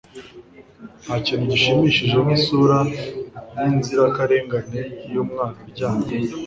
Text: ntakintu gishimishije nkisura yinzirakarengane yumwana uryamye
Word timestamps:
ntakintu 1.03 1.43
gishimishije 1.51 2.15
nkisura 2.25 2.77
yinzirakarengane 3.57 4.79
yumwana 5.13 5.57
uryamye 5.65 6.11